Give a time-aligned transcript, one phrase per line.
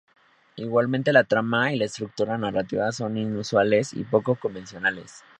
[0.55, 5.21] Igualmente, la trama y la estructura narrativa son inusuales y poco convencionales.